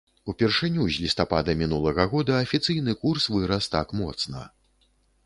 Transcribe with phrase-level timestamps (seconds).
[0.31, 4.41] Упершыню з лістапада мінулага года афіцыйны курс вырас так моцна.